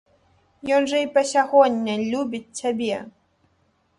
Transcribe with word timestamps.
Ён 0.77 0.87
жа 0.91 0.97
і 1.03 1.09
па 1.17 1.21
сягоння 1.33 1.93
любіць 2.13 2.55
цябе. 2.61 2.97